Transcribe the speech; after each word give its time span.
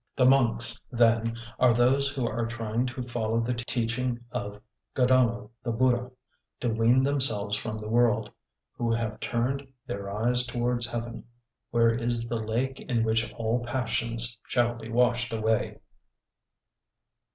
The 0.15 0.25
monks, 0.25 0.81
then, 0.89 1.37
are 1.59 1.75
those 1.75 2.09
who 2.09 2.25
are 2.27 2.47
trying 2.47 2.87
to 2.87 3.03
follow 3.03 3.39
the 3.39 3.53
teaching 3.53 4.19
of 4.31 4.59
Gaudama 4.95 5.51
the 5.61 5.71
Buddha, 5.71 6.09
to 6.61 6.69
wean 6.69 7.03
themselves 7.03 7.55
from 7.55 7.77
the 7.77 7.87
world, 7.87 8.31
'who 8.71 8.91
have 8.91 9.19
turned 9.19 9.71
their 9.85 10.09
eyes 10.09 10.43
towards 10.43 10.87
heaven, 10.87 11.25
where 11.69 11.93
is 11.93 12.27
the 12.27 12.41
lake 12.41 12.79
in 12.79 13.03
which 13.03 13.31
all 13.33 13.63
passions 13.63 14.39
shall 14.47 14.73
be 14.75 14.89
washed 14.89 15.31
away.' 15.33 15.79